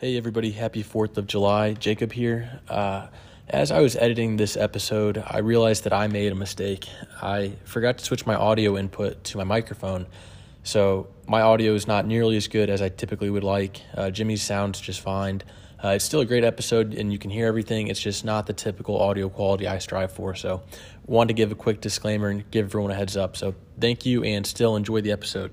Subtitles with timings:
[0.00, 1.72] Hey, everybody, happy 4th of July.
[1.72, 2.60] Jacob here.
[2.68, 3.08] Uh,
[3.48, 6.88] as I was editing this episode, I realized that I made a mistake.
[7.20, 10.06] I forgot to switch my audio input to my microphone,
[10.62, 13.82] so my audio is not nearly as good as I typically would like.
[13.92, 15.42] Uh, Jimmy's sounds just fine.
[15.82, 17.88] Uh, it's still a great episode, and you can hear everything.
[17.88, 20.36] It's just not the typical audio quality I strive for.
[20.36, 20.62] So,
[21.06, 23.36] wanted to give a quick disclaimer and give everyone a heads up.
[23.36, 25.52] So, thank you, and still enjoy the episode.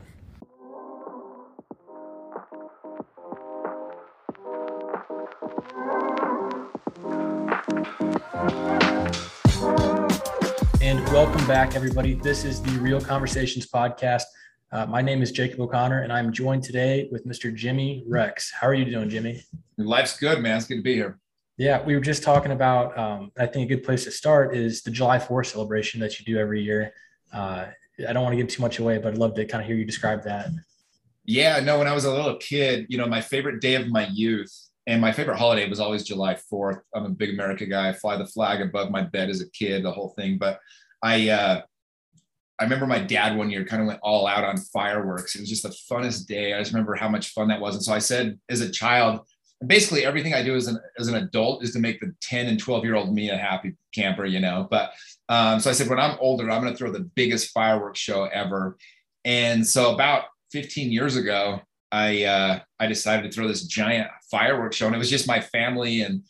[11.46, 12.16] Welcome back, everybody.
[12.16, 14.24] This is the Real Conversations podcast.
[14.72, 17.54] Uh, my name is Jacob O'Connor, and I'm joined today with Mr.
[17.54, 18.52] Jimmy Rex.
[18.52, 19.44] How are you doing, Jimmy?
[19.78, 20.58] Life's good, man.
[20.58, 21.20] It's good to be here.
[21.58, 22.98] Yeah, we were just talking about.
[22.98, 26.26] Um, I think a good place to start is the July 4th celebration that you
[26.26, 26.94] do every year.
[27.32, 27.66] Uh,
[28.10, 29.76] I don't want to give too much away, but I'd love to kind of hear
[29.76, 30.48] you describe that.
[31.26, 31.78] Yeah, no.
[31.78, 34.52] When I was a little kid, you know, my favorite day of my youth
[34.88, 36.80] and my favorite holiday was always July 4th.
[36.96, 37.90] I'm a big America guy.
[37.90, 40.40] I fly the flag above my bed as a kid, the whole thing.
[40.40, 40.60] But
[41.06, 41.62] I, uh,
[42.60, 45.36] I remember my dad one year kind of went all out on fireworks.
[45.36, 46.54] It was just the funnest day.
[46.54, 47.76] I just remember how much fun that was.
[47.76, 49.20] And so I said, as a child,
[49.68, 52.60] basically everything I do as an as an adult is to make the 10 and
[52.60, 54.68] 12 year old me a happy camper, you know.
[54.70, 54.94] But
[55.30, 58.26] um, so I said, when I'm older, I'm going to throw the biggest fireworks show
[58.26, 58.78] ever.
[59.26, 64.76] And so about 15 years ago, I uh, I decided to throw this giant fireworks
[64.76, 66.24] show, and it was just my family and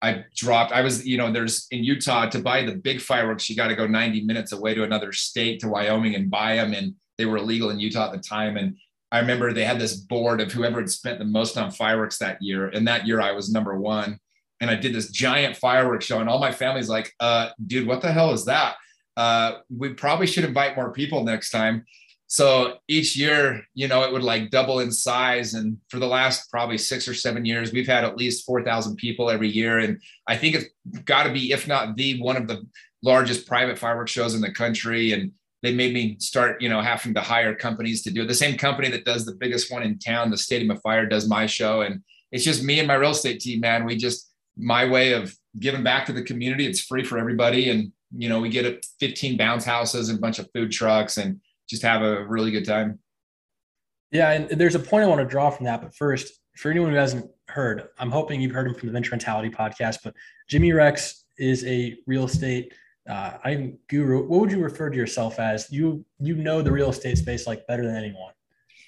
[0.00, 0.72] I dropped.
[0.72, 3.74] I was, you know, there's in Utah to buy the big fireworks, you got to
[3.74, 7.38] go 90 minutes away to another state to Wyoming and buy them, and they were
[7.38, 8.56] illegal in Utah at the time.
[8.56, 8.76] And
[9.10, 12.40] I remember they had this board of whoever had spent the most on fireworks that
[12.40, 14.20] year, and that year I was number one.
[14.60, 18.00] And I did this giant fireworks show, and all my family's like, uh, "Dude, what
[18.00, 18.76] the hell is that?"
[19.16, 21.84] Uh, we probably should invite more people next time
[22.30, 25.54] so each year you know it would like double in size.
[25.54, 29.30] And for the last probably six or seven years we've had at least 4000 people
[29.30, 29.78] every year.
[29.78, 30.66] And i think it's
[31.04, 32.64] got to be if not the one of the
[33.02, 35.12] largest private fireworks shows in the country.
[35.12, 38.28] And they made me start you know having to hire companies to do it.
[38.28, 41.26] The same company that does the biggest one in town the stadium of fire does
[41.26, 41.80] my show.
[41.80, 43.86] And it's just me and my real estate team man.
[43.86, 47.70] We just my way of giving back to the community it's free for everybody.
[47.70, 51.16] And you know we get 15 bounce houses and a bunch of food trucks.
[51.16, 52.98] And just have a really good time.
[54.10, 55.82] Yeah, and there's a point I want to draw from that.
[55.82, 59.10] But first, for anyone who hasn't heard, I'm hoping you've heard him from the Venture
[59.10, 59.98] Mentality podcast.
[60.02, 60.14] But
[60.48, 62.72] Jimmy Rex is a real estate
[63.08, 64.26] uh, I'm guru.
[64.28, 65.70] What would you refer to yourself as?
[65.72, 68.32] You you know the real estate space like better than anyone,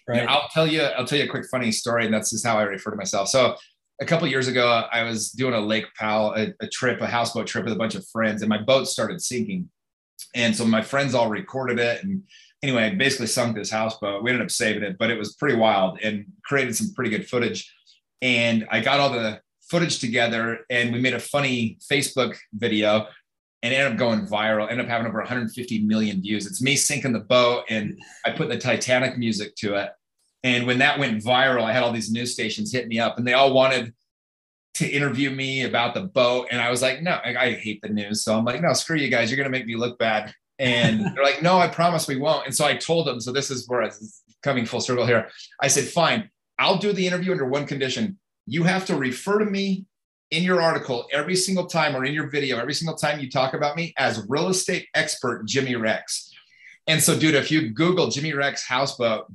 [0.07, 0.23] right?
[0.23, 0.83] Yeah, I'll tell you.
[0.83, 3.29] I'll tell you a quick funny story, and that's just how I refer to myself.
[3.29, 3.57] So
[4.01, 7.47] a couple years ago, I was doing a Lake Powell, a, a trip, a houseboat
[7.47, 9.71] trip with a bunch of friends, and my boat started sinking.
[10.35, 12.23] And so my friends all recorded it and
[12.62, 14.22] anyway, I basically sunk this houseboat.
[14.22, 17.28] We ended up saving it, but it was pretty wild and created some pretty good
[17.28, 17.72] footage.
[18.22, 23.06] And I got all the footage together and we made a funny Facebook video
[23.62, 26.47] and ended up going viral, ended up having over 150 million views.
[26.47, 29.91] It's me sinking the boat and I put the Titanic music to it.
[30.43, 33.26] And when that went viral, I had all these news stations hit me up and
[33.26, 33.94] they all wanted
[34.75, 36.49] to interview me about the boat.
[36.50, 38.25] And I was like, no, I, I hate the news.
[38.25, 39.31] So I'm like, no, screw you guys.
[39.31, 40.32] You're going to make me look bad.
[40.60, 42.47] And they're like, no, I promise we won't.
[42.47, 45.28] And so I told them, so this is where it's coming full circle here.
[45.60, 48.19] I said, fine, I'll do the interview under one condition.
[48.47, 49.87] You have to refer to me
[50.31, 53.54] in your article every single time or in your video, every single time you talk
[53.54, 56.31] about me as real estate expert Jimmy Rex.
[56.87, 59.26] And so, dude, if you Google Jimmy Rex houseboat,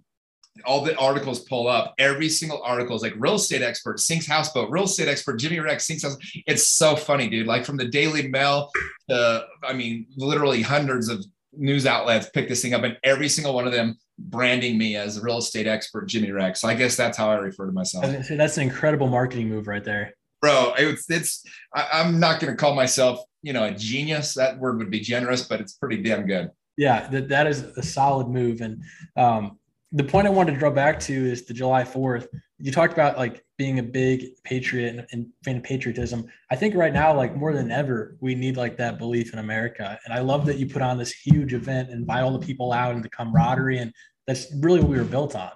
[0.64, 1.94] all the articles pull up.
[1.98, 5.86] Every single article is like real estate expert sinks houseboat, real estate expert Jimmy Rex
[5.86, 6.18] sinks house.
[6.48, 7.48] It's so funny, dude.
[7.48, 8.70] Like from the Daily Mail
[9.10, 11.26] to, I mean, literally hundreds of
[11.58, 15.18] news outlets pick this thing up, and every single one of them branding me as
[15.18, 16.62] a real estate expert Jimmy Rex.
[16.62, 18.06] So I guess that's how I refer to myself.
[18.30, 20.74] That's an incredible marketing move right there, bro.
[20.78, 21.44] It's it's.
[21.74, 24.34] I, I'm not going to call myself, you know, a genius.
[24.36, 26.50] That word would be generous, but it's pretty damn good.
[26.78, 28.62] Yeah, that, that is a solid move.
[28.62, 28.84] And
[29.16, 29.60] um,
[29.91, 32.28] the point I wanted to draw back to is the July 4th.
[32.59, 36.28] You talked about like being a big patriot and, and fan of patriotism.
[36.52, 39.97] I think right now, like more than ever, we need like that belief in America.
[40.05, 42.73] And I love that you put on this huge event and buy all the people
[42.73, 43.79] out and the camaraderie.
[43.79, 43.93] And
[44.28, 45.52] that's really what we were built on.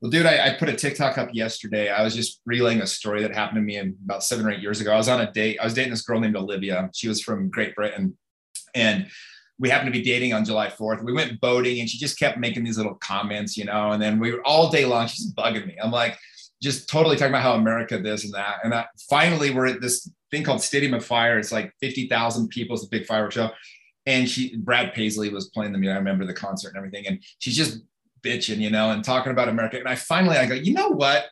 [0.00, 1.88] Well, dude, I, I, put a TikTok up yesterday.
[1.88, 4.80] I was just relaying a story that happened to me about seven or eight years
[4.80, 4.92] ago.
[4.92, 5.58] I was on a date.
[5.60, 6.90] I was dating this girl named Olivia.
[6.92, 8.18] She was from Great Britain.
[8.74, 9.08] And
[9.58, 11.04] we happened to be dating on July 4th.
[11.04, 14.18] We went boating and she just kept making these little comments, you know, and then
[14.18, 15.76] we were all day long, she's bugging me.
[15.82, 16.18] I'm like,
[16.62, 18.58] just totally talking about how America this and that.
[18.62, 21.38] And that finally we're at this thing called Stadium of Fire.
[21.38, 22.76] It's like 50,000 people.
[22.76, 23.50] It's a big fireworks show.
[24.06, 25.94] And she, Brad Paisley was playing the music.
[25.94, 27.06] I remember the concert and everything.
[27.06, 27.80] And she's just
[28.22, 29.78] bitching, you know, and talking about America.
[29.78, 31.26] And I finally, I go, you know what?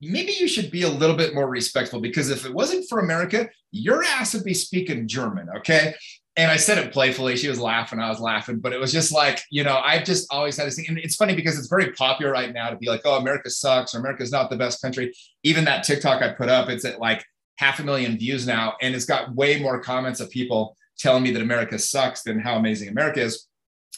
[0.00, 3.48] maybe you should be a little bit more respectful because if it wasn't for America,
[3.70, 5.48] your ass would be speaking German.
[5.58, 5.94] Okay.
[6.38, 7.34] And I said it playfully.
[7.36, 7.98] She was laughing.
[7.98, 10.76] I was laughing, but it was just like, you know, I've just always had this
[10.76, 10.84] thing.
[10.88, 13.94] And it's funny because it's very popular right now to be like, oh, America sucks
[13.94, 15.14] or America's not the best country.
[15.44, 17.24] Even that TikTok I put up, it's at like
[17.56, 18.74] half a million views now.
[18.82, 22.56] And it's got way more comments of people telling me that America sucks than how
[22.56, 23.46] amazing America is.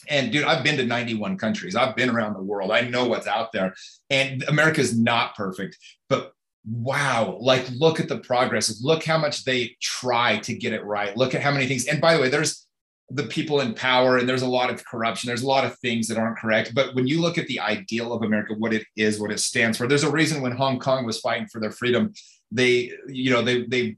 [0.07, 1.75] And dude, I've been to 91 countries.
[1.75, 2.71] I've been around the world.
[2.71, 3.75] I know what's out there.
[4.09, 5.77] And America is not perfect,
[6.07, 6.31] but
[6.69, 8.81] wow, like look at the progress.
[8.81, 11.15] Look how much they try to get it right.
[11.17, 11.87] Look at how many things.
[11.87, 12.67] And by the way, there's
[13.11, 15.27] the people in power and there's a lot of corruption.
[15.27, 16.75] There's a lot of things that aren't correct.
[16.75, 19.77] But when you look at the ideal of America, what it is, what it stands
[19.77, 22.13] for, there's a reason when Hong Kong was fighting for their freedom,
[22.51, 23.97] they, you know, they, they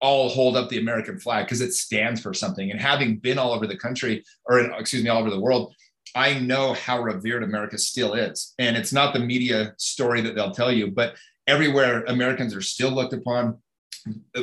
[0.00, 2.70] all hold up the American flag because it stands for something.
[2.70, 5.74] And having been all over the country, or excuse me, all over the world,
[6.14, 8.54] I know how revered America still is.
[8.58, 12.90] And it's not the media story that they'll tell you, but everywhere Americans are still
[12.90, 13.58] looked upon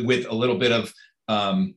[0.03, 0.93] with a little bit of
[1.27, 1.75] um,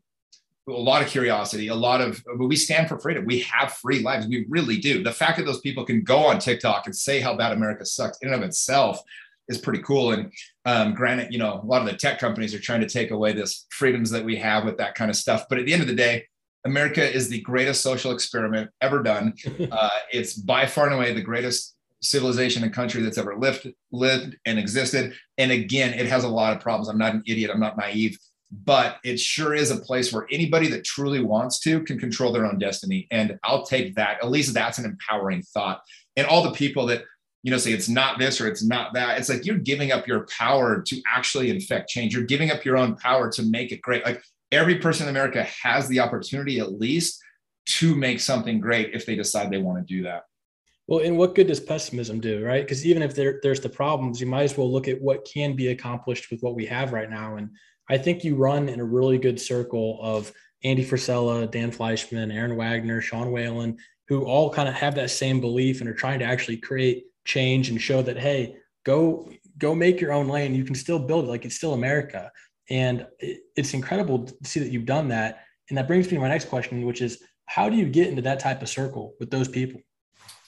[0.68, 3.26] a lot of curiosity, a lot of we stand for freedom.
[3.26, 4.26] We have free lives.
[4.26, 5.02] We really do.
[5.02, 8.18] The fact that those people can go on TikTok and say how bad America sucks
[8.18, 9.02] in and of itself
[9.48, 10.12] is pretty cool.
[10.12, 10.32] And
[10.64, 13.32] um, granted, you know, a lot of the tech companies are trying to take away
[13.32, 15.44] this freedoms that we have with that kind of stuff.
[15.50, 16.24] But at the end of the day,
[16.64, 19.34] America is the greatest social experiment ever done.
[19.70, 21.73] Uh, it's by far and away the greatest
[22.04, 25.14] civilization and country that's ever lived, lived and existed.
[25.38, 26.88] And again, it has a lot of problems.
[26.88, 27.50] I'm not an idiot.
[27.52, 28.18] I'm not naive,
[28.50, 32.46] but it sure is a place where anybody that truly wants to can control their
[32.46, 33.08] own destiny.
[33.10, 34.22] And I'll take that.
[34.22, 35.80] At least that's an empowering thought.
[36.16, 37.04] And all the people that
[37.42, 39.18] you know, say it's not this or it's not that.
[39.18, 42.14] It's like you're giving up your power to actually infect change.
[42.14, 44.02] You're giving up your own power to make it great.
[44.02, 47.22] Like every person in America has the opportunity at least
[47.66, 50.22] to make something great if they decide they want to do that.
[50.86, 52.62] Well, and what good does pessimism do, right?
[52.62, 55.56] Because even if there, there's the problems, you might as well look at what can
[55.56, 57.36] be accomplished with what we have right now.
[57.36, 57.50] And
[57.88, 60.30] I think you run in a really good circle of
[60.62, 63.78] Andy Frisella, Dan Fleyshman, Aaron Wagner, Sean Whalen,
[64.08, 67.70] who all kind of have that same belief and are trying to actually create change
[67.70, 69.28] and show that hey go
[69.58, 72.30] go make your own lane you can still build it like it's still america
[72.70, 76.28] and it's incredible to see that you've done that and that brings me to my
[76.28, 79.48] next question which is how do you get into that type of circle with those
[79.48, 79.80] people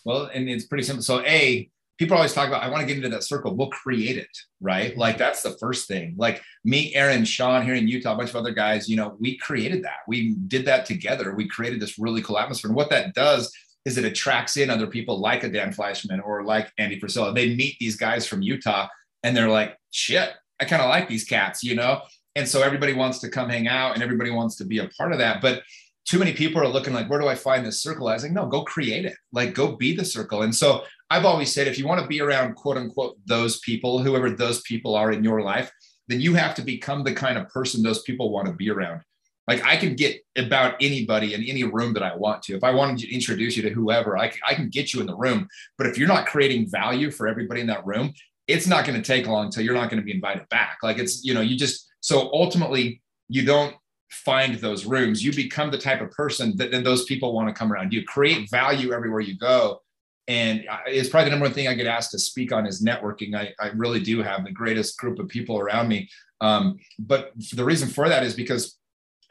[0.06, 1.02] well and it's pretty simple.
[1.02, 1.68] So a
[1.98, 3.54] people always talk about i want to get into that circle.
[3.54, 4.92] We'll create it right?
[4.92, 5.00] Mm-hmm.
[5.00, 6.14] Like that's the first thing.
[6.16, 9.36] Like me aaron sean here in utah a bunch of other guys you know we
[9.36, 9.98] created that.
[10.08, 11.34] We did that together.
[11.34, 12.70] We created this really cool atmosphere.
[12.70, 13.52] And what that does
[13.86, 17.34] is it attracts in other people like a Dan Fleyshman or like Andy Frisella.
[17.34, 18.88] They meet these guys from Utah
[19.22, 20.30] and they're like, shit,
[20.60, 22.02] I kind of like these cats, you know?
[22.34, 25.12] And so everybody wants to come hang out and everybody wants to be a part
[25.12, 25.40] of that.
[25.40, 25.62] But
[26.06, 28.08] too many people are looking like, where do I find this circle?
[28.08, 29.16] I was like, no, go create it.
[29.32, 30.42] Like, go be the circle.
[30.42, 33.98] And so I've always said, if you want to be around quote unquote those people,
[33.98, 35.70] whoever those people are in your life,
[36.08, 39.00] then you have to become the kind of person those people want to be around.
[39.48, 42.56] Like I can get about anybody in any room that I want to.
[42.56, 45.16] If I wanted to introduce you to whoever, I, I can get you in the
[45.16, 45.48] room.
[45.78, 48.12] But if you're not creating value for everybody in that room,
[48.46, 50.78] it's not going to take long until you're not going to be invited back.
[50.82, 53.74] Like it's, you know, you just, so ultimately you don't
[54.10, 55.24] find those rooms.
[55.24, 57.92] You become the type of person that then those people want to come around.
[57.92, 59.82] You create value everywhere you go.
[60.28, 63.36] And it's probably the number one thing I get asked to speak on is networking.
[63.36, 66.08] I, I really do have the greatest group of people around me.
[66.40, 68.76] Um, but the reason for that is because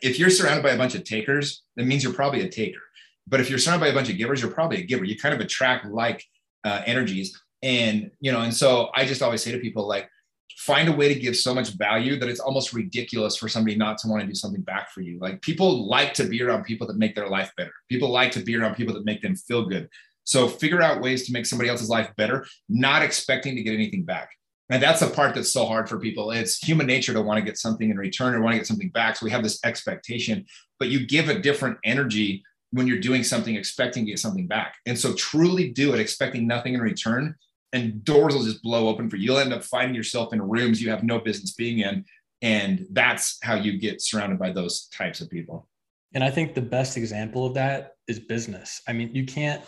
[0.02, 2.80] if you're surrounded by a bunch of takers, that means you're probably a taker.
[3.28, 5.04] But if you're surrounded by a bunch of givers, you're probably a giver.
[5.04, 6.24] You kind of attract like
[6.64, 7.40] uh, energies.
[7.62, 10.10] And, you know, and so I just always say to people, like,
[10.58, 13.98] find a way to give so much value that it's almost ridiculous for somebody not
[14.00, 15.20] to want to do something back for you.
[15.20, 17.74] Like, people like to be around people that make their life better.
[17.90, 19.90] People like to be around people that make them feel good.
[20.24, 24.04] So figure out ways to make somebody else's life better, not expecting to get anything
[24.04, 24.32] back.
[24.70, 26.32] And that's the part that's so hard for people.
[26.32, 28.90] It's human nature to want to get something in return or want to get something
[28.90, 29.16] back.
[29.16, 30.46] So we have this expectation,
[30.80, 34.76] but you give a different energy when you're doing something expecting to get something back.
[34.88, 37.36] And so truly do it expecting nothing in return
[37.76, 39.26] and doors will just blow open for you.
[39.26, 42.06] You'll end up finding yourself in rooms you have no business being in.
[42.42, 45.68] And that's how you get surrounded by those types of people.
[46.14, 48.82] And I think the best example of that is business.
[48.88, 49.62] I mean, you can't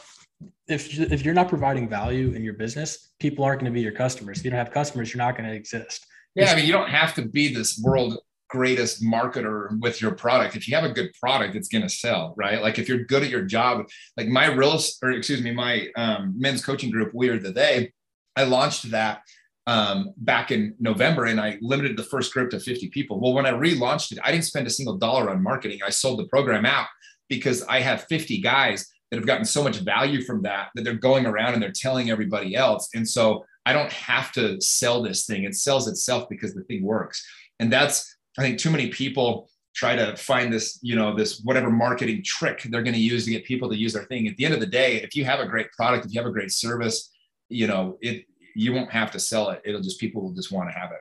[0.67, 3.91] if if you're not providing value in your business, people aren't going to be your
[3.91, 4.39] customers.
[4.39, 6.05] If you don't have customers, you're not going to exist.
[6.35, 10.55] Yeah, I mean, you don't have to be this world greatest marketer with your product.
[10.55, 12.61] If you have a good product, it's going to sell, right?
[12.61, 16.33] Like if you're good at your job, like my real or excuse me, my um,
[16.37, 17.91] men's coaching group, We Are the They,
[18.37, 19.23] I launched that
[19.65, 23.19] um, back in November and I limited the first group to 50 people.
[23.19, 25.79] Well, when I relaunched it, I didn't spend a single dollar on marketing.
[25.85, 26.87] I sold the program out
[27.29, 30.93] because I have 50 guys that have gotten so much value from that that they're
[30.93, 32.89] going around and they're telling everybody else.
[32.93, 35.43] And so I don't have to sell this thing.
[35.43, 37.25] It sells itself because the thing works.
[37.59, 41.69] And that's, I think, too many people try to find this, you know, this whatever
[41.69, 44.27] marketing trick they're going to use to get people to use their thing.
[44.27, 46.29] At the end of the day, if you have a great product, if you have
[46.29, 47.11] a great service,
[47.49, 48.25] you know, it
[48.55, 49.61] you won't have to sell it.
[49.65, 50.99] It'll just people will just want to have it.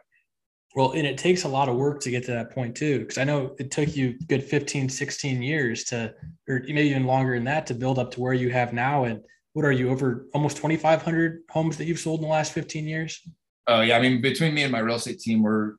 [0.75, 3.07] Well, and it takes a lot of work to get to that point too.
[3.07, 6.15] Cause I know it took you good 15, 16 years to,
[6.47, 9.05] or maybe even longer than that to build up to where you have now.
[9.05, 9.21] And
[9.55, 13.27] what are you over almost 2,500 homes that you've sold in the last 15 years?
[13.67, 13.97] Oh yeah.
[13.97, 15.77] I mean, between me and my real estate team, we're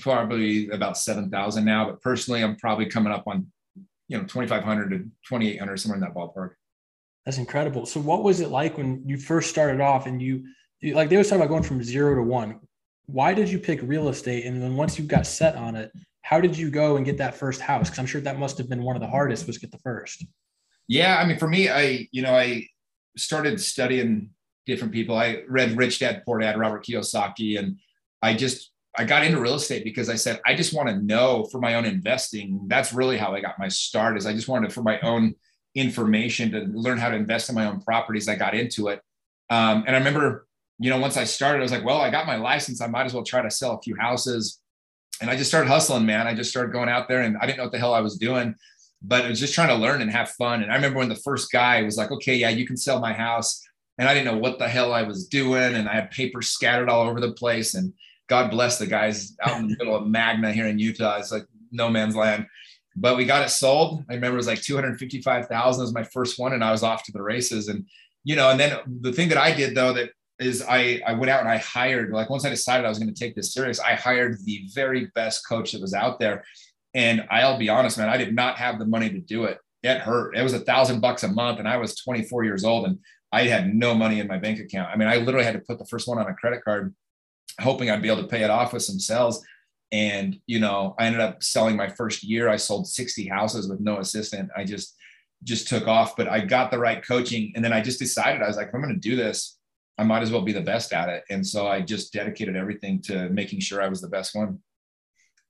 [0.00, 3.46] probably about 7,000 now, but personally, I'm probably coming up on,
[4.08, 6.54] you know, 2,500 to 2,800, somewhere in that ballpark.
[7.24, 7.86] That's incredible.
[7.86, 10.44] So what was it like when you first started off and you,
[10.80, 12.58] you like they was talking about going from zero to one
[13.06, 14.46] why did you pick real estate?
[14.46, 17.34] And then once you got set on it, how did you go and get that
[17.34, 17.88] first house?
[17.88, 20.24] Because I'm sure that must have been one of the hardest was get the first.
[20.88, 22.66] Yeah, I mean, for me, I you know I
[23.16, 24.30] started studying
[24.66, 25.16] different people.
[25.16, 27.78] I read Rich Dad Poor Dad, Robert Kiyosaki, and
[28.22, 31.44] I just I got into real estate because I said I just want to know
[31.50, 32.66] for my own investing.
[32.68, 34.16] That's really how I got my start.
[34.16, 35.34] Is I just wanted for my own
[35.74, 38.28] information to learn how to invest in my own properties.
[38.28, 39.00] I got into it,
[39.50, 40.46] um, and I remember
[40.82, 42.80] you know, once I started, I was like, well, I got my license.
[42.80, 44.60] I might as well try to sell a few houses.
[45.20, 46.26] And I just started hustling, man.
[46.26, 48.16] I just started going out there and I didn't know what the hell I was
[48.16, 48.56] doing,
[49.00, 50.60] but I was just trying to learn and have fun.
[50.60, 53.12] And I remember when the first guy was like, okay, yeah, you can sell my
[53.12, 53.62] house.
[53.98, 55.76] And I didn't know what the hell I was doing.
[55.76, 57.74] And I had papers scattered all over the place.
[57.74, 57.92] And
[58.28, 61.18] God bless the guys out in the middle of Magna here in Utah.
[61.18, 62.46] It's like no man's land.
[62.94, 64.04] But we got it sold.
[64.10, 66.52] I remember it was like 255,000 was my first one.
[66.52, 67.68] And I was off to the races.
[67.68, 67.86] And,
[68.24, 71.30] you know, and then the thing that I did though, that is I, I went
[71.30, 73.80] out and I hired, like once I decided I was going to take this serious,
[73.80, 76.44] I hired the very best coach that was out there.
[76.94, 79.58] And I'll be honest, man, I did not have the money to do it.
[79.82, 80.36] It hurt.
[80.36, 81.58] It was a thousand bucks a month.
[81.58, 82.98] And I was 24 years old and
[83.32, 84.90] I had no money in my bank account.
[84.92, 86.94] I mean, I literally had to put the first one on a credit card,
[87.60, 89.42] hoping I'd be able to pay it off with some sales.
[89.92, 92.48] And, you know, I ended up selling my first year.
[92.48, 94.50] I sold 60 houses with no assistant.
[94.56, 94.96] I just,
[95.44, 97.52] just took off, but I got the right coaching.
[97.54, 99.58] And then I just decided, I was like, if I'm going to do this,
[99.98, 101.24] I might as well be the best at it.
[101.30, 104.58] And so I just dedicated everything to making sure I was the best one.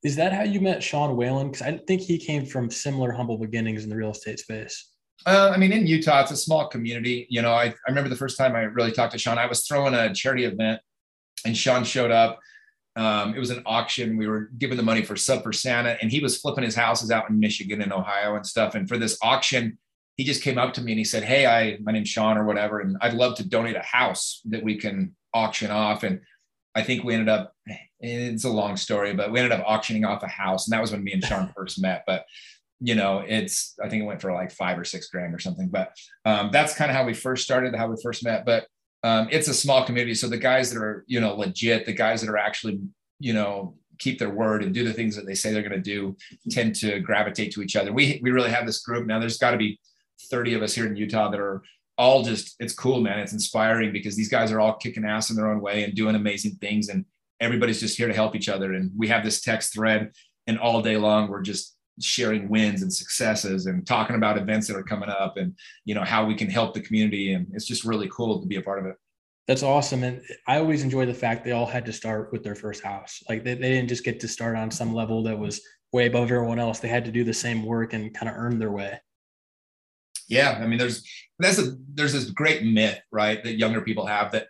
[0.02, 1.52] Is that how you met Sean Whalen?
[1.52, 4.90] Because I think he came from similar humble beginnings in the real estate space.
[5.24, 7.26] Uh, I mean, in Utah, it's a small community.
[7.30, 9.64] You know, I, I remember the first time I really talked to Sean, I was
[9.64, 10.80] throwing a charity event
[11.46, 12.40] and Sean showed up.
[12.94, 14.16] Um, it was an auction.
[14.16, 17.10] We were giving the money for Sub for Santa, and he was flipping his houses
[17.10, 18.74] out in Michigan and Ohio and stuff.
[18.74, 19.78] And for this auction,
[20.16, 22.44] he just came up to me and he said, Hey, I, my name's Sean or
[22.44, 26.02] whatever, and I'd love to donate a house that we can auction off.
[26.02, 26.20] And
[26.74, 27.54] I think we ended up,
[28.00, 30.66] it's a long story, but we ended up auctioning off a house.
[30.66, 32.04] And that was when me and Sean first met.
[32.06, 32.24] But,
[32.80, 35.68] you know, it's, I think it went for like five or six grand or something.
[35.68, 35.92] But
[36.24, 38.44] um, that's kind of how we first started, how we first met.
[38.44, 38.66] But
[39.02, 40.14] um, it's a small community.
[40.14, 42.80] So the guys that are, you know, legit, the guys that are actually,
[43.18, 45.78] you know, keep their word and do the things that they say they're going to
[45.80, 46.16] do
[46.50, 47.92] tend to gravitate to each other.
[47.92, 49.18] We, we really have this group now.
[49.18, 49.80] There's got to be
[50.30, 51.62] 30 of us here in Utah that are
[51.98, 53.18] all just, it's cool, man.
[53.18, 56.14] It's inspiring because these guys are all kicking ass in their own way and doing
[56.14, 56.88] amazing things.
[56.88, 57.04] And
[57.40, 58.72] everybody's just here to help each other.
[58.72, 60.12] And we have this text thread,
[60.46, 64.76] and all day long, we're just sharing wins and successes and talking about events that
[64.76, 67.34] are coming up and, you know, how we can help the community.
[67.34, 68.96] And it's just really cool to be a part of it.
[69.48, 70.04] That's awesome.
[70.04, 73.22] And I always enjoy the fact they all had to start with their first house.
[73.28, 75.60] Like they, they didn't just get to start on some level that was
[75.92, 76.78] way above everyone else.
[76.78, 78.98] They had to do the same work and kind of earn their way
[80.28, 81.06] yeah i mean there's
[81.38, 84.46] that's a there's this great myth right that younger people have that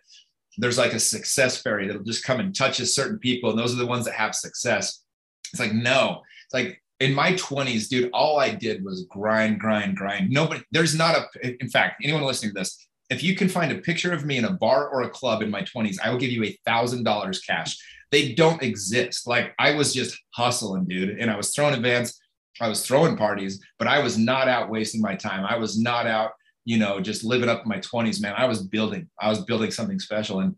[0.57, 3.77] there's like a success fairy that'll just come and touches certain people and those are
[3.77, 5.03] the ones that have success
[5.51, 9.95] it's like no it's like in my 20s dude all i did was grind grind
[9.95, 13.71] grind nobody there's not a in fact anyone listening to this if you can find
[13.71, 16.19] a picture of me in a bar or a club in my 20s i will
[16.19, 17.77] give you a thousand dollars cash
[18.11, 22.19] they don't exist like i was just hustling dude and i was throwing events
[22.61, 25.45] I was throwing parties, but I was not out wasting my time.
[25.45, 26.31] I was not out,
[26.65, 28.33] you know, just living up in my 20s, man.
[28.37, 30.39] I was building, I was building something special.
[30.39, 30.55] And,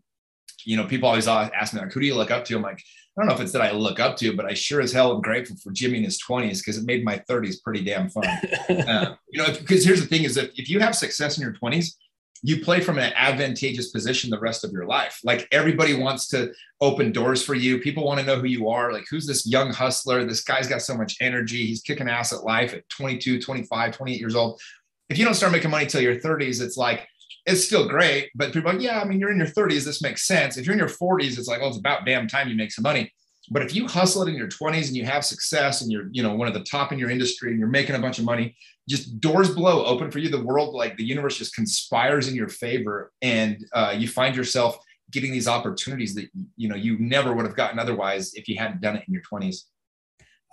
[0.64, 2.56] you know, people always ask me, like, who do you look up to?
[2.56, 2.82] I'm like,
[3.16, 5.14] I don't know if it's that I look up to, but I sure as hell
[5.14, 8.26] am grateful for Jimmy in his 20s because it made my 30s pretty damn fun.
[8.68, 11.54] uh, you know, because here's the thing is that if you have success in your
[11.54, 11.94] 20s,
[12.42, 15.18] you play from an advantageous position the rest of your life.
[15.24, 17.80] Like everybody wants to open doors for you.
[17.80, 18.92] People want to know who you are.
[18.92, 20.24] Like, who's this young hustler?
[20.24, 21.64] This guy's got so much energy.
[21.66, 24.60] He's kicking ass at life at 22, 25, 28 years old.
[25.08, 27.08] If you don't start making money till your 30s, it's like,
[27.46, 28.30] it's still great.
[28.34, 29.84] But people are like, yeah, I mean, you're in your 30s.
[29.84, 30.56] This makes sense.
[30.56, 32.82] If you're in your 40s, it's like, oh, it's about damn time you make some
[32.82, 33.12] money.
[33.48, 36.22] But if you hustle it in your 20s and you have success and you're, you
[36.22, 38.56] know, one of the top in your industry and you're making a bunch of money,
[38.88, 40.28] just doors blow open for you.
[40.28, 43.12] The world, like the universe just conspires in your favor.
[43.22, 44.78] And uh, you find yourself
[45.10, 48.80] getting these opportunities that you know you never would have gotten otherwise if you hadn't
[48.80, 49.64] done it in your 20s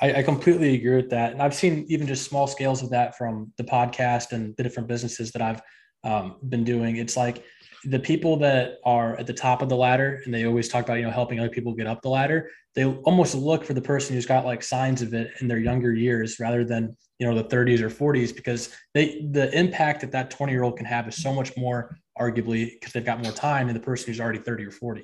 [0.02, 3.18] I, I completely agree with that and i've seen even just small scales of that
[3.18, 5.62] from the podcast and the different businesses that i've
[6.04, 6.98] um, been doing.
[6.98, 7.44] It's like
[7.86, 10.96] the people that are at the top of the ladder and they always talk about
[10.96, 14.16] you know helping other people get up the ladder they almost look for the person
[14.16, 17.44] who's got like signs of it in their younger years rather than you know the
[17.44, 21.22] 30s or 40s because they the impact that that 20 year old can have is
[21.22, 24.66] so much more arguably because they've got more time than the person who's already 30
[24.66, 25.04] or 40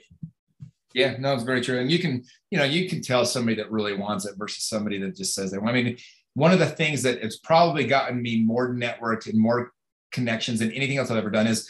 [0.94, 3.72] yeah no it's very true and you can you know you can tell somebody that
[3.72, 5.98] really wants it versus somebody that just says they want i mean
[6.36, 9.74] one of the things that it's probably gotten me more networked and more
[10.12, 11.70] connections than anything else i've ever done is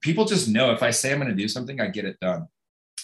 [0.00, 2.46] people just know if I say I'm going to do something, I get it done.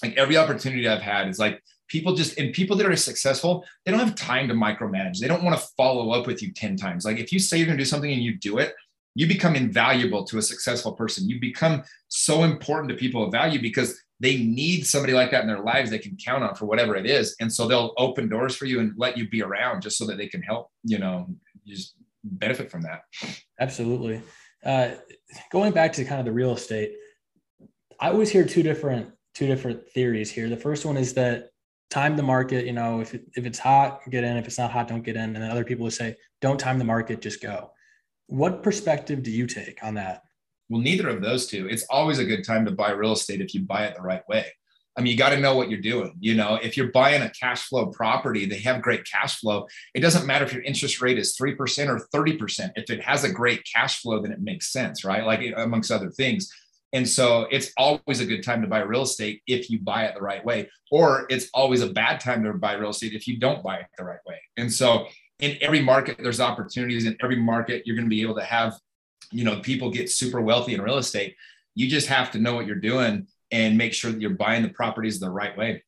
[0.02, 3.92] Like every opportunity I've had is like people just and people that are successful, they
[3.92, 5.18] don't have time to micromanage.
[5.18, 7.04] They don't want to follow up with you 10 times.
[7.04, 8.74] Like if you say you're going to do something and you do it,
[9.14, 11.28] you become invaluable to a successful person.
[11.28, 15.46] You become so important to people of value because they need somebody like that in
[15.46, 17.34] their lives they can count on for whatever it is.
[17.40, 20.18] And so they'll open doors for you and let you be around just so that
[20.18, 21.28] they can help, you know,
[21.66, 23.02] just benefit from that.
[23.58, 24.20] Absolutely.
[24.64, 24.90] Uh,
[25.50, 26.92] going back to kind of the real estate,
[28.00, 30.48] I always hear two different two different theories here.
[30.48, 31.50] The first one is that
[31.90, 32.66] time the market.
[32.66, 34.36] You know, if if it's hot, get in.
[34.36, 35.34] If it's not hot, don't get in.
[35.34, 37.70] And then other people would say, don't time the market, just go.
[38.28, 40.22] What perspective do you take on that?
[40.68, 41.68] Well, neither of those two.
[41.68, 44.26] It's always a good time to buy real estate if you buy it the right
[44.28, 44.46] way.
[44.96, 46.14] I mean, you got to know what you're doing.
[46.20, 49.66] You know, if you're buying a cash flow property, they have great cash flow.
[49.94, 52.70] It doesn't matter if your interest rate is 3% or 30%.
[52.76, 55.24] If it has a great cash flow, then it makes sense, right?
[55.24, 56.50] Like eh, amongst other things.
[56.92, 60.14] And so it's always a good time to buy real estate if you buy it
[60.14, 63.38] the right way, or it's always a bad time to buy real estate if you
[63.38, 64.40] don't buy it the right way.
[64.56, 65.08] And so
[65.40, 67.04] in every market, there's opportunities.
[67.04, 68.78] In every market, you're going to be able to have,
[69.30, 71.36] you know, people get super wealthy in real estate.
[71.74, 74.68] You just have to know what you're doing and make sure that you're buying the
[74.70, 75.82] properties the right way.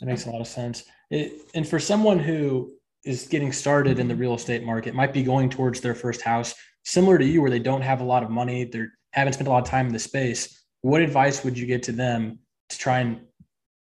[0.00, 0.84] That makes a lot of sense.
[1.10, 2.72] It, and for someone who
[3.04, 6.54] is getting started in the real estate market, might be going towards their first house,
[6.84, 9.50] similar to you, where they don't have a lot of money, they haven't spent a
[9.50, 10.64] lot of time in the space.
[10.80, 12.38] What advice would you get to them
[12.70, 13.20] to try and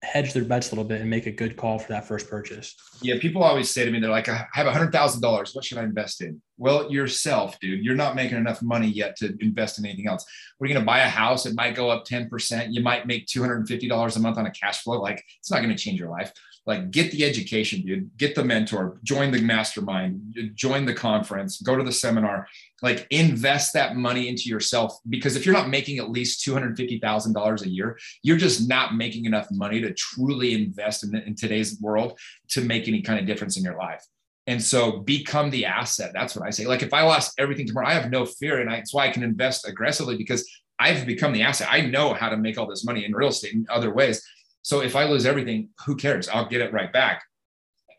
[0.04, 2.76] hedge their bets a little bit and make a good call for that first purchase?
[3.02, 5.54] Yeah, people always say to me, they're like, I have a hundred thousand dollars.
[5.54, 6.40] What should I invest in?
[6.56, 7.84] Well, yourself, dude.
[7.84, 10.24] You're not making enough money yet to invest in anything else.
[10.60, 11.46] We're gonna buy a house.
[11.46, 12.72] It might go up 10%.
[12.72, 15.00] You might make $250 a month on a cash flow.
[15.00, 16.32] Like it's not gonna change your life
[16.66, 18.16] like get the education dude.
[18.16, 18.98] Get the mentor.
[19.02, 20.34] Join the mastermind.
[20.54, 21.60] Join the conference.
[21.60, 22.46] Go to the seminar.
[22.82, 24.98] Like invest that money into yourself.
[25.08, 29.46] Because if you're not making at least $250000 a year you're just not making enough
[29.50, 33.64] money to truly invest in, in today's world to make any kind of difference in
[33.64, 34.04] your life.
[34.46, 36.12] And so become the asset.
[36.12, 36.66] That's what i say.
[36.66, 39.10] Like if i lost everything tomorrow i have no fear and I, that's why i
[39.10, 40.48] can invest aggressively because
[40.78, 41.68] I've become the asset.
[41.70, 44.26] I know how to make all this money in real estate in other ways.
[44.64, 46.26] So if I lose everything, who cares?
[46.26, 47.22] I'll get it right back.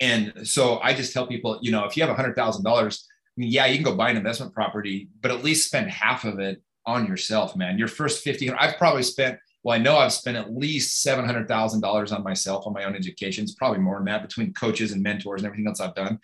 [0.02, 3.08] And so I just tell people, you know, if you have a hundred thousand dollars,
[3.38, 6.26] I mean, yeah, you can go buy an investment property, but at least spend half
[6.26, 7.78] of it on yourself, man.
[7.78, 12.24] Your first 50, I've probably spent, well, I know I've spent at least $700,000 on
[12.24, 13.44] myself, on my own education.
[13.44, 16.20] It's probably more than that between coaches and mentors and everything else I've done.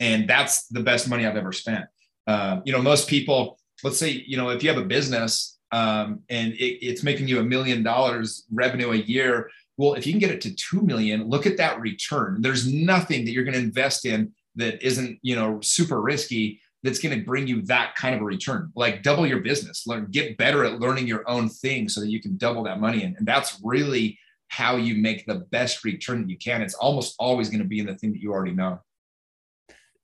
[0.00, 1.84] And that's the best money I've ever spent.
[2.26, 6.20] Um, you know, most people, let's say, you know, if you have a business um,
[6.30, 10.20] and it, it's making you a million dollars revenue a year, well, if you can
[10.20, 12.40] get it to 2 million, look at that return.
[12.40, 17.00] There's nothing that you're going to invest in that isn't, you know, super risky that's
[17.00, 18.70] going to bring you that kind of a return.
[18.76, 22.20] Like double your business, learn, get better at learning your own thing so that you
[22.20, 23.02] can double that money.
[23.02, 26.62] And, and that's really how you make the best return that you can.
[26.62, 28.80] It's almost always going to be in the thing that you already know.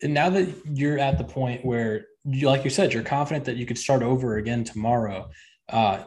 [0.02, 3.56] And now that you're at the point where you, like you said, you're confident that
[3.56, 5.30] you could start over again tomorrow.
[5.68, 6.04] Uh,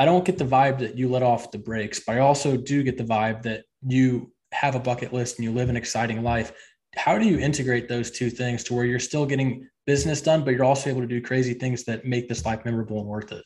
[0.00, 2.82] I don't get the vibe that you let off the brakes, but I also do
[2.82, 6.52] get the vibe that you have a bucket list and you live an exciting life.
[6.96, 10.52] How do you integrate those two things to where you're still getting business done, but
[10.52, 13.44] you're also able to do crazy things that make this life memorable and worth it?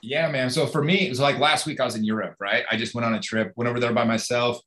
[0.00, 0.50] Yeah, man.
[0.50, 2.62] So for me, it was like last week I was in Europe, right?
[2.70, 4.60] I just went on a trip, went over there by myself,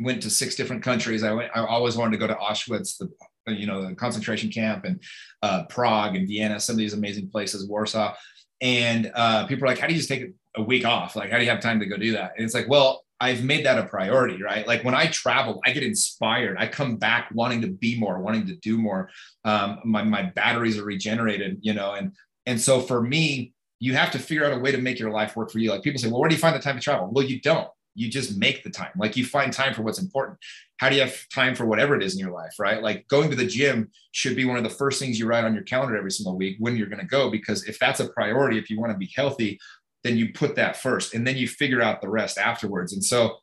[0.00, 1.24] went to six different countries.
[1.24, 3.08] I went, I always wanted to go to Auschwitz, the
[3.46, 5.02] you know, the concentration camp and
[5.42, 8.14] uh, Prague and Vienna, some of these amazing places, Warsaw.
[8.60, 11.16] And uh, people are like, how do you just take a week off?
[11.16, 12.32] Like, how do you have time to go do that?
[12.36, 14.66] And it's like, well, I've made that a priority, right?
[14.66, 16.56] Like when I travel, I get inspired.
[16.58, 19.10] I come back wanting to be more, wanting to do more.
[19.44, 22.12] Um, my, my batteries are regenerated, you know, and,
[22.46, 25.36] and so for me, you have to figure out a way to make your life
[25.36, 25.70] work for you.
[25.70, 27.10] Like people say, well, where do you find the time to travel?
[27.12, 28.92] Well, you don't you just make the time.
[28.96, 30.38] Like you find time for what's important.
[30.76, 32.80] How do you have time for whatever it is in your life, right?
[32.80, 35.52] Like going to the gym should be one of the first things you write on
[35.52, 38.56] your calendar every single week when you're going to go, because if that's a priority,
[38.56, 39.58] if you want to be healthy,
[40.04, 42.92] then you put that first and then you figure out the rest afterwards.
[42.92, 43.36] And so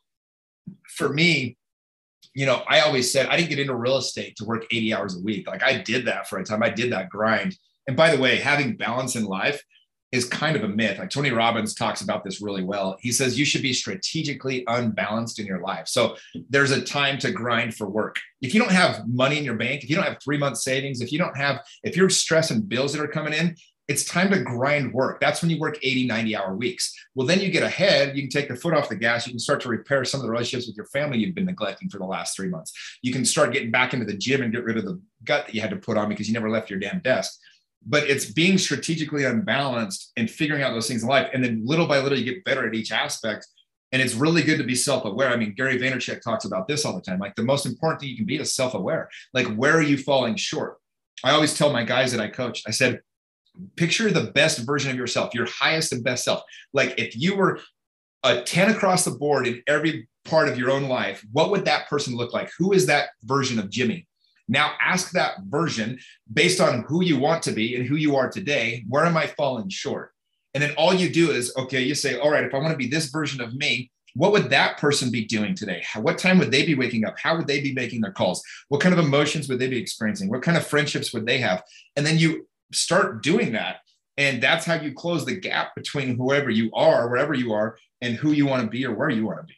[0.96, 1.56] for me,
[2.34, 5.16] you know, I always said I didn't get into real estate to work 80 hours
[5.16, 5.48] a week.
[5.48, 6.62] Like I did that for a time.
[6.62, 7.56] I did that grind.
[7.86, 9.62] And by the way, having balance in life
[10.12, 10.98] is kind of a myth.
[10.98, 12.96] Like Tony Robbins talks about this really well.
[13.00, 15.88] He says you should be strategically unbalanced in your life.
[15.88, 16.16] So
[16.48, 18.16] there's a time to grind for work.
[18.40, 21.00] If you don't have money in your bank, if you don't have three month savings,
[21.00, 23.56] if you don't have, if you're stressing bills that are coming in,
[23.88, 25.20] it's time to grind work.
[25.20, 26.92] That's when you work 80, 90 hour weeks.
[27.14, 29.38] Well, then you get ahead, you can take the foot off the gas, you can
[29.38, 32.04] start to repair some of the relationships with your family you've been neglecting for the
[32.04, 32.72] last three months.
[33.02, 35.54] You can start getting back into the gym and get rid of the gut that
[35.54, 37.38] you had to put on because you never left your damn desk.
[37.88, 41.30] But it's being strategically unbalanced and figuring out those things in life.
[41.32, 43.46] And then little by little, you get better at each aspect.
[43.92, 45.28] And it's really good to be self aware.
[45.28, 47.20] I mean, Gary Vaynerchuk talks about this all the time.
[47.20, 49.08] Like the most important thing you can be is self aware.
[49.32, 50.78] Like, where are you falling short?
[51.22, 53.00] I always tell my guys that I coach, I said,
[53.76, 56.42] picture the best version of yourself, your highest and best self.
[56.72, 57.60] Like if you were
[58.22, 61.88] a 10 across the board in every part of your own life, what would that
[61.88, 62.50] person look like?
[62.58, 64.06] Who is that version of Jimmy?
[64.48, 65.98] Now ask that version
[66.32, 68.84] based on who you want to be and who you are today.
[68.88, 70.12] Where am I falling short?
[70.54, 72.76] And then all you do is, okay, you say, all right, if I want to
[72.76, 75.84] be this version of me, what would that person be doing today?
[75.96, 77.18] What time would they be waking up?
[77.18, 78.42] How would they be making their calls?
[78.68, 80.30] What kind of emotions would they be experiencing?
[80.30, 81.62] What kind of friendships would they have?
[81.96, 83.76] And then you start doing that.
[84.16, 88.16] And that's how you close the gap between whoever you are, wherever you are, and
[88.16, 89.56] who you want to be or where you want to be.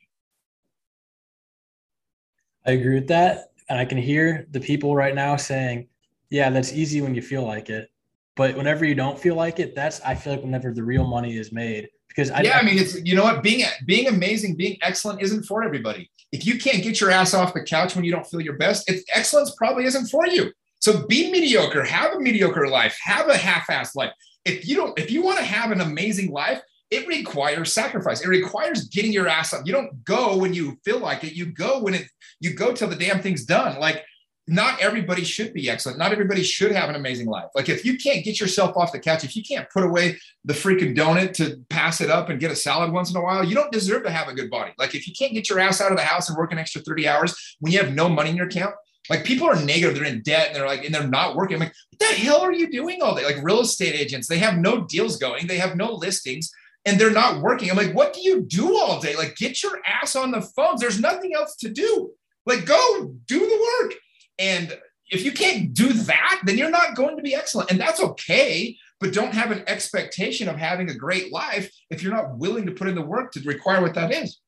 [2.66, 3.53] I agree with that.
[3.68, 5.88] And I can hear the people right now saying,
[6.31, 7.88] yeah, that's easy when you feel like it.
[8.35, 11.37] But whenever you don't feel like it, that's, I feel like whenever the real money
[11.37, 11.88] is made.
[12.09, 15.44] Because I, yeah, I mean, it's, you know what, being, being amazing, being excellent isn't
[15.44, 16.11] for everybody.
[16.33, 18.90] If you can't get your ass off the couch when you don't feel your best,
[18.90, 20.53] it's excellence probably isn't for you.
[20.81, 24.12] So be mediocre, have a mediocre life, have a half-assed life.
[24.45, 26.61] If you don't, if you want to have an amazing life,
[26.91, 28.23] it requires sacrifice.
[28.23, 29.67] It requires getting your ass up.
[29.67, 31.35] You don't go when you feel like it.
[31.35, 32.07] You go when it
[32.41, 33.79] you go till the damn thing's done.
[33.79, 34.05] Like
[34.49, 35.99] not everybody should be excellent.
[35.99, 37.51] Not everybody should have an amazing life.
[37.55, 40.55] Like if you can't get yourself off the couch, if you can't put away the
[40.55, 43.55] freaking donut to pass it up and get a salad once in a while, you
[43.55, 44.73] don't deserve to have a good body.
[44.79, 46.81] Like if you can't get your ass out of the house and work an extra
[46.81, 48.75] 30 hours when you have no money in your account,
[49.11, 51.57] like people are negative, they're in debt, and they're like, and they're not working.
[51.57, 53.25] I'm like, what the hell are you doing all day?
[53.25, 56.51] Like real estate agents, they have no deals going, they have no listings,
[56.85, 57.71] and they're not working.
[57.71, 59.16] I'm like, what do you do all day?
[59.16, 60.81] Like, get your ass on the phones.
[60.81, 62.12] There's nothing else to do.
[62.47, 63.94] Like, go do the work.
[64.38, 64.79] And
[65.11, 67.71] if you can't do that, then you're not going to be excellent.
[67.71, 68.77] And that's okay.
[69.01, 72.73] But don't have an expectation of having a great life if you're not willing to
[72.73, 74.38] put in the work to require what that is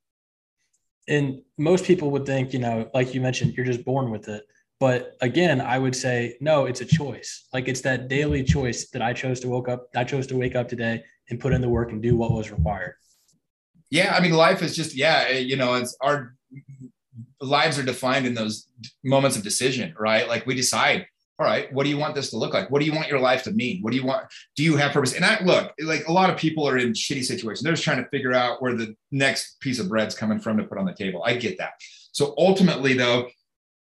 [1.11, 4.45] and most people would think, you know, like you mentioned, you're just born with it.
[4.79, 7.49] But again, I would say no, it's a choice.
[7.53, 9.89] Like it's that daily choice that I chose to wake up.
[9.95, 12.51] I chose to wake up today and put in the work and do what was
[12.51, 12.95] required.
[13.91, 16.35] Yeah, I mean, life is just yeah, you know, it's our
[17.41, 18.69] lives are defined in those
[19.05, 20.29] moments of decision, right?
[20.29, 21.07] Like we decide
[21.41, 22.71] all right, what do you want this to look like?
[22.71, 23.81] What do you want your life to mean?
[23.81, 24.27] What do you want?
[24.57, 25.15] Do you have purpose?
[25.15, 27.63] And I look, like a lot of people are in shitty situations.
[27.63, 30.65] They're just trying to figure out where the next piece of bread's coming from to
[30.65, 31.23] put on the table.
[31.25, 31.73] I get that.
[32.13, 33.29] So ultimately, though,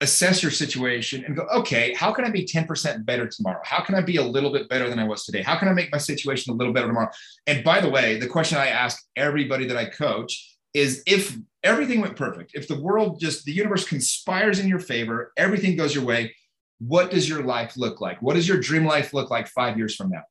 [0.02, 3.60] assess your situation and go, okay, how can I be 10% better tomorrow?
[3.64, 5.40] How can I be a little bit better than I was today?
[5.40, 7.10] How can I make my situation a little better tomorrow?
[7.46, 11.34] And by the way, the question I ask everybody that I coach is if
[11.64, 15.94] everything went perfect, if the world just, the universe conspires in your favor, everything goes
[15.94, 16.34] your way,
[16.78, 18.22] what does your life look like?
[18.22, 20.22] What does your dream life look like five years from now?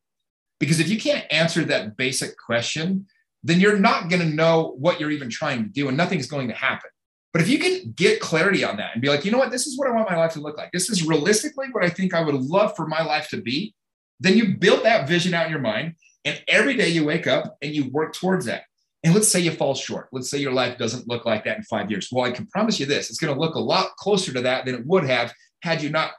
[0.59, 3.07] Because if you can't answer that basic question,
[3.43, 6.47] then you're not going to know what you're even trying to do and nothing's going
[6.47, 6.89] to happen.
[7.33, 9.67] But if you can get clarity on that and be like, you know what, this
[9.67, 10.71] is what I want my life to look like.
[10.71, 13.75] This is realistically what I think I would love for my life to be.
[14.19, 15.95] Then you build that vision out in your mind.
[16.25, 18.63] And every day you wake up and you work towards that.
[19.03, 20.09] And let's say you fall short.
[20.11, 22.09] Let's say your life doesn't look like that in five years.
[22.11, 24.65] Well, I can promise you this it's going to look a lot closer to that
[24.65, 26.11] than it would have had you not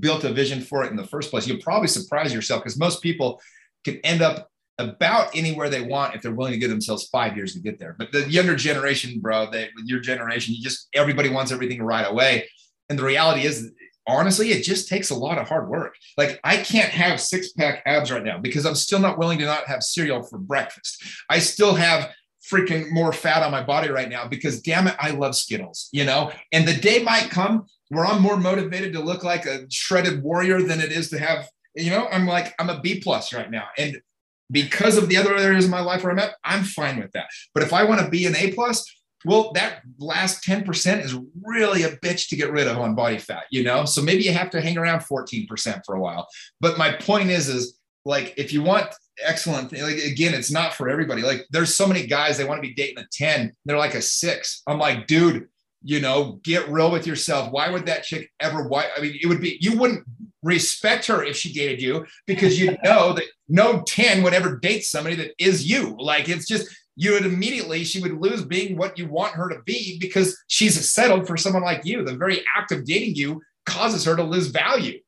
[0.00, 3.02] built a vision for it in the first place, you'll probably surprise yourself because most
[3.02, 3.40] people
[3.84, 7.54] can end up about anywhere they want if they're willing to give themselves five years
[7.54, 7.94] to get there.
[7.98, 12.48] But the younger generation, bro, they, your generation, you just everybody wants everything right away.
[12.90, 13.70] And the reality is,
[14.06, 15.94] honestly, it just takes a lot of hard work.
[16.18, 19.46] Like I can't have six pack abs right now because I'm still not willing to
[19.46, 21.02] not have cereal for breakfast.
[21.30, 22.10] I still have
[22.50, 26.04] freaking more fat on my body right now because damn it, I love Skittles, you
[26.04, 26.32] know?
[26.52, 30.62] And the day might come where I'm more motivated to look like a shredded warrior
[30.62, 33.66] than it is to have, you know, I'm like, I'm a B plus right now.
[33.78, 34.00] And
[34.50, 37.26] because of the other areas of my life where I'm at, I'm fine with that.
[37.54, 38.84] But if I want to be an A plus,
[39.24, 43.44] well, that last 10% is really a bitch to get rid of on body fat,
[43.50, 43.84] you know?
[43.84, 46.28] So maybe you have to hang around 14% for a while.
[46.60, 48.94] But my point is, is like if you want
[49.24, 52.68] excellent like again it's not for everybody like there's so many guys they want to
[52.68, 55.48] be dating a 10 they're like a 6 i'm like dude
[55.86, 59.26] you know get real with yourself why would that chick ever why i mean it
[59.26, 60.04] would be you wouldn't
[60.42, 64.84] respect her if she dated you because you know that no 10 would ever date
[64.84, 68.98] somebody that is you like it's just you would immediately she would lose being what
[68.98, 72.72] you want her to be because she's settled for someone like you the very act
[72.72, 74.98] of dating you causes her to lose value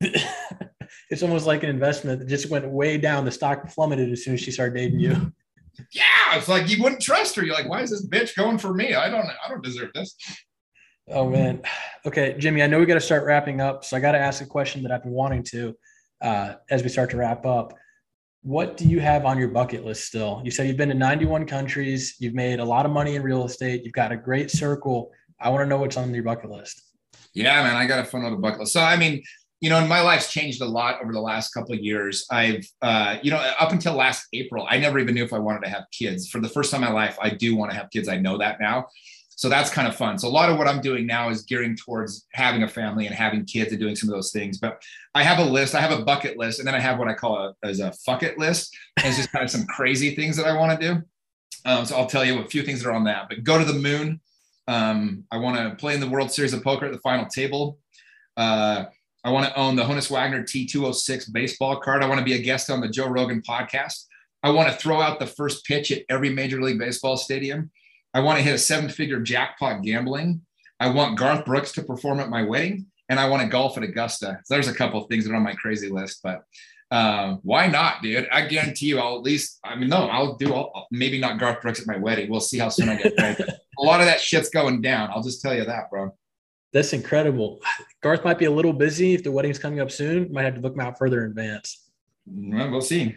[1.10, 3.24] it's almost like an investment that just went way down.
[3.24, 5.32] The stock plummeted as soon as she started dating you.
[5.92, 7.44] Yeah, it's like you wouldn't trust her.
[7.44, 8.94] You're like, why is this bitch going for me?
[8.94, 10.16] I don't, I don't deserve this.
[11.08, 11.62] Oh man.
[12.06, 12.62] Okay, Jimmy.
[12.62, 14.82] I know we got to start wrapping up, so I got to ask a question
[14.82, 15.74] that I've been wanting to
[16.22, 17.74] uh, as we start to wrap up.
[18.42, 20.40] What do you have on your bucket list still?
[20.44, 22.16] You said you've been to 91 countries.
[22.18, 23.84] You've made a lot of money in real estate.
[23.84, 25.12] You've got a great circle.
[25.40, 26.82] I want to know what's on your bucket list.
[27.34, 28.72] Yeah, man, I got a fun little bucket list.
[28.72, 29.22] So, I mean,
[29.64, 32.26] you know, and my life's changed a lot over the last couple of years.
[32.30, 35.62] I've, uh, you know, up until last April, I never even knew if I wanted
[35.62, 36.28] to have kids.
[36.28, 38.06] For the first time in my life, I do want to have kids.
[38.06, 38.88] I know that now.
[39.30, 40.18] So that's kind of fun.
[40.18, 43.14] So a lot of what I'm doing now is gearing towards having a family and
[43.14, 44.58] having kids and doing some of those things.
[44.58, 44.82] But
[45.14, 45.74] I have a list.
[45.74, 47.90] I have a bucket list, and then I have what I call a, as a
[48.04, 48.76] fuck it list.
[48.98, 51.02] And it's just kind of some crazy things that I want to do.
[51.64, 53.30] Um, so I'll tell you a few things that are on that.
[53.30, 54.20] But go to the moon.
[54.68, 57.78] Um, I want to play in the World Series of Poker at the final table.
[58.36, 58.84] Uh,
[59.24, 62.02] I want to own the Honus Wagner T206 baseball card.
[62.02, 64.04] I want to be a guest on the Joe Rogan podcast.
[64.42, 67.70] I want to throw out the first pitch at every Major League Baseball stadium.
[68.12, 70.42] I want to hit a seven figure jackpot gambling.
[70.78, 72.86] I want Garth Brooks to perform at my wedding.
[73.08, 74.40] And I want to golf at Augusta.
[74.44, 76.44] So there's a couple of things that are on my crazy list, but
[76.90, 78.28] uh, why not, dude?
[78.30, 81.60] I guarantee you, I'll at least, I mean, no, I'll do, all, maybe not Garth
[81.60, 82.30] Brooks at my wedding.
[82.30, 83.40] We'll see how soon I get married.
[83.40, 85.10] a lot of that shit's going down.
[85.10, 86.14] I'll just tell you that, bro.
[86.74, 87.60] That's incredible.
[88.02, 90.30] Garth might be a little busy if the wedding's coming up soon.
[90.32, 91.88] Might have to book him out further in advance.
[92.26, 93.16] Well, we'll see.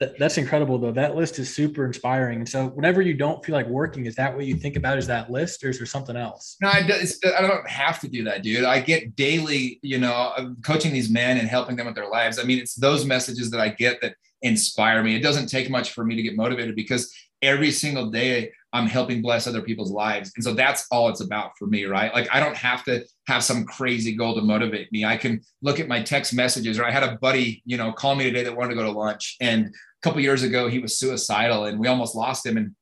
[0.00, 0.92] That, that's incredible, though.
[0.92, 2.38] That list is super inspiring.
[2.38, 4.96] And so, whenever you don't feel like working, is that what you think about?
[4.96, 6.56] Is that list, or is there something else?
[6.62, 8.64] No, I, I don't have to do that, dude.
[8.64, 12.38] I get daily, you know, coaching these men and helping them with their lives.
[12.38, 15.14] I mean, it's those messages that I get that inspire me.
[15.14, 17.12] It doesn't take much for me to get motivated because
[17.42, 20.32] every single day I'm helping bless other people's lives.
[20.34, 22.12] And so that's all it's about for me, right?
[22.12, 25.04] Like I don't have to have some crazy goal to motivate me.
[25.04, 28.16] I can look at my text messages or I had a buddy, you know, call
[28.16, 29.36] me today that wanted to go to lunch.
[29.40, 29.70] And a
[30.02, 32.56] couple years ago, he was suicidal and we almost lost him.
[32.56, 32.72] And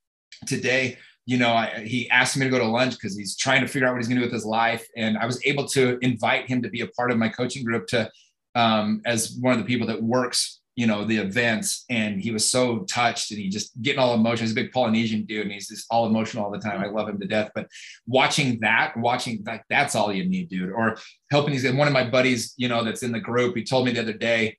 [0.46, 3.68] today, you know, I, he asked me to go to lunch because he's trying to
[3.68, 4.88] figure out what he's going to do with his life.
[4.96, 7.86] And I was able to invite him to be a part of my coaching group
[7.88, 8.10] to,
[8.54, 12.48] um, as one of the people that works you know the events and he was
[12.48, 14.44] so touched and he just getting all emotional.
[14.44, 16.80] He's a big polynesian dude and he's just all emotional all the time.
[16.80, 17.50] I love him to death.
[17.54, 17.68] But
[18.06, 20.70] watching that watching like that's all you need dude.
[20.70, 20.96] Or
[21.30, 23.92] helping these one of my buddies you know that's in the group he told me
[23.92, 24.56] the other day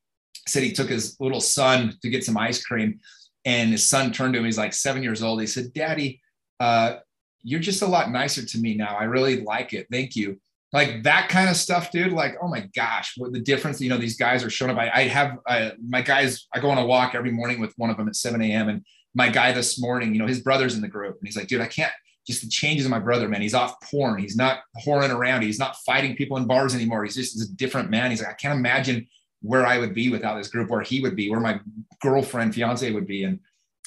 [0.48, 3.00] said he took his little son to get some ice cream
[3.46, 4.46] and his son turned to him.
[4.46, 5.42] He's like seven years old.
[5.42, 6.22] He said daddy
[6.60, 6.98] uh,
[7.44, 8.96] you're just a lot nicer to me now.
[8.96, 9.88] I really like it.
[9.92, 10.40] Thank you
[10.74, 12.12] like that kind of stuff, dude.
[12.12, 13.80] Like, oh my gosh, what the difference?
[13.80, 14.78] You know, these guys are showing up.
[14.78, 16.48] I, I have uh, my guys.
[16.54, 18.70] I go on a walk every morning with one of them at 7 a.m.
[18.70, 18.84] And
[19.14, 21.62] my guy this morning, you know, his brother's in the group, and he's like, dude,
[21.62, 21.94] I can't.
[22.26, 23.42] Just the changes in my brother, man.
[23.42, 24.18] He's off porn.
[24.18, 25.42] He's not whoring around.
[25.42, 27.04] He's not fighting people in bars anymore.
[27.04, 28.12] He's just a different man.
[28.12, 29.08] He's like, I can't imagine
[29.42, 31.60] where I would be without this group, where he would be, where my
[32.02, 33.40] girlfriend, fiance would be, and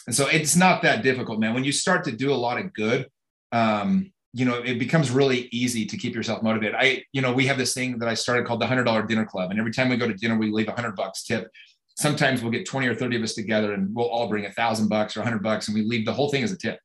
[0.07, 1.55] and so it's not that difficult, man.
[1.55, 3.09] When you start to do a lot of good,
[3.51, 6.75] um, you know, it becomes really easy to keep yourself motivated.
[6.79, 9.25] I, you know, we have this thing that I started called the hundred dollar dinner
[9.25, 9.51] club.
[9.51, 11.49] And every time we go to dinner, we leave a hundred bucks tip.
[11.97, 14.89] Sometimes we'll get 20 or 30 of us together and we'll all bring a thousand
[14.89, 16.79] bucks or a hundred bucks and we leave the whole thing as a tip.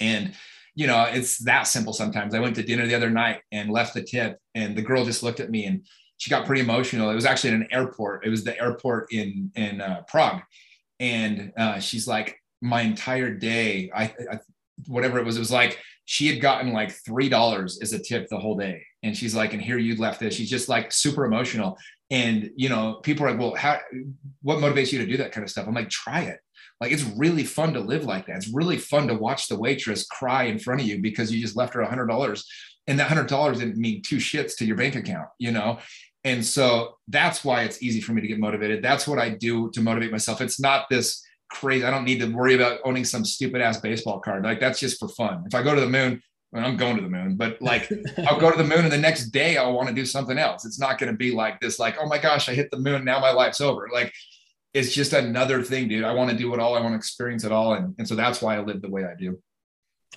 [0.00, 0.34] And,
[0.74, 2.34] you know, it's that simple sometimes.
[2.34, 5.22] I went to dinner the other night and left the tip and the girl just
[5.22, 7.10] looked at me and she got pretty emotional.
[7.10, 8.26] It was actually in an airport.
[8.26, 10.40] It was the airport in, in uh, Prague.
[10.98, 14.38] And uh, she's like, my entire day, I, I,
[14.86, 18.28] whatever it was, it was like, she had gotten like three dollars as a tip
[18.28, 18.84] the whole day.
[19.02, 20.34] And she's like and here you left this.
[20.34, 21.78] She's just like super emotional.
[22.10, 23.78] And you know people are like well how
[24.42, 25.66] what motivates you to do that kind of stuff?
[25.66, 26.40] I'm like try it.
[26.80, 28.36] Like it's really fun to live like that.
[28.36, 31.56] It's really fun to watch the waitress cry in front of you because you just
[31.56, 32.46] left her a hundred dollars.
[32.86, 35.78] And that hundred dollars didn't mean two shits to your bank account you know?
[36.24, 38.82] And so that's why it's easy for me to get motivated.
[38.82, 40.40] That's what i do to motivate myself.
[40.40, 41.84] It's not this crazy.
[41.84, 44.44] I don't need to worry about owning some stupid ass baseball card.
[44.44, 45.44] Like that's just for fun.
[45.46, 47.90] If I go to the moon, well, I'm going to the moon, but like
[48.26, 50.64] I'll go to the moon and the next day I'll want to do something else.
[50.64, 53.04] It's not going to be like this, like, oh my gosh, I hit the moon.
[53.04, 53.88] Now my life's over.
[53.92, 54.12] Like
[54.74, 56.04] it's just another thing, dude.
[56.04, 56.74] I want to do it all.
[56.74, 57.74] I want to experience it all.
[57.74, 59.38] And, and so that's why I live the way I do.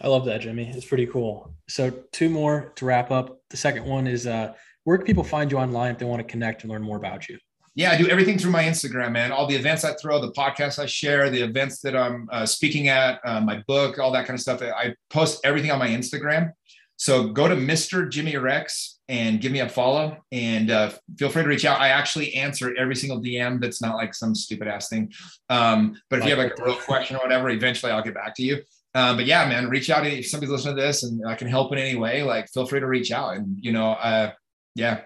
[0.01, 0.69] I love that, Jimmy.
[0.69, 1.53] It's pretty cool.
[1.67, 3.39] So two more to wrap up.
[3.49, 6.27] The second one is uh, where can people find you online if they want to
[6.29, 7.37] connect and learn more about you?
[7.75, 9.33] Yeah, I do everything through my Instagram, man.
[9.33, 12.87] All the events I throw, the podcasts I share, the events that I'm uh, speaking
[12.87, 14.61] at, uh, my book, all that kind of stuff.
[14.61, 16.53] I post everything on my Instagram.
[16.97, 18.09] So go to Mr.
[18.09, 21.81] Jimmy Rex and give me a follow and uh, feel free to reach out.
[21.81, 25.11] I actually answer every single DM that's not like some stupid ass thing.
[25.49, 28.35] Um, but if you have like a real question or whatever, eventually I'll get back
[28.35, 28.61] to you.
[28.93, 31.73] Um, but yeah, man, reach out if somebody's listening to this and I can help
[31.73, 32.23] in any way.
[32.23, 33.35] Like, feel free to reach out.
[33.35, 34.31] And you know, uh,
[34.73, 35.01] yeah.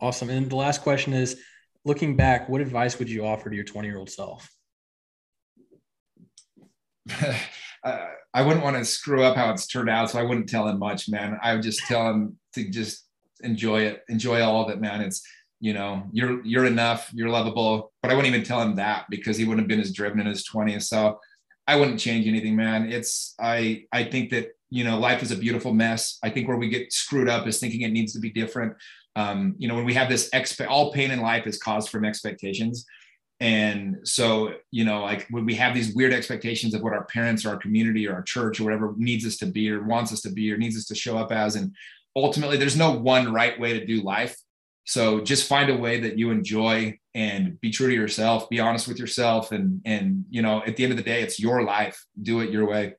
[0.00, 0.30] Awesome.
[0.30, 1.36] And the last question is,
[1.84, 4.50] looking back, what advice would you offer to your 20 year old self?
[7.84, 10.68] uh, I wouldn't want to screw up how it's turned out, so I wouldn't tell
[10.68, 11.38] him much, man.
[11.42, 13.06] I would just tell him to just
[13.42, 15.00] enjoy it, enjoy all of it, man.
[15.00, 15.22] It's
[15.60, 17.92] you know, you're you're enough, you're lovable.
[18.02, 20.26] But I wouldn't even tell him that because he wouldn't have been as driven in
[20.26, 20.84] his 20s.
[20.84, 21.18] So
[21.66, 22.90] I wouldn't change anything, man.
[22.90, 26.18] It's I I think that you know life is a beautiful mess.
[26.22, 28.74] I think where we get screwed up is thinking it needs to be different.
[29.20, 32.04] Um, you know, when we have this expect all pain in life is caused from
[32.04, 32.86] expectations.
[33.40, 37.44] And so, you know, like when we have these weird expectations of what our parents
[37.44, 40.20] or our community or our church or whatever needs us to be or wants us
[40.22, 41.56] to be or needs us to show up as.
[41.56, 41.74] And
[42.14, 44.36] ultimately, there's no one right way to do life.
[44.84, 48.88] So just find a way that you enjoy and be true to yourself, be honest
[48.88, 49.52] with yourself.
[49.52, 51.96] And, and, you know, at the end of the day, it's your life.
[52.20, 52.94] Do it your way.